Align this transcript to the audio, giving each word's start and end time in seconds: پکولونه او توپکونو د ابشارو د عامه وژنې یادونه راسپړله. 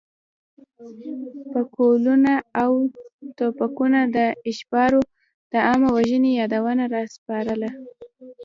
پکولونه 1.51 2.33
او 2.61 2.71
توپکونو 3.37 3.99
د 4.15 4.17
ابشارو 4.49 5.01
د 5.51 5.53
عامه 5.67 5.89
وژنې 5.97 6.31
یادونه 6.41 6.83
راسپړله. 6.95 7.69